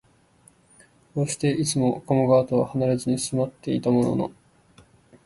[1.13, 4.31] こうして、いつも加茂川とはなれずに住まってきたのも、